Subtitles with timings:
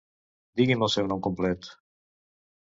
[0.61, 1.71] Digui'm el seu nom complet.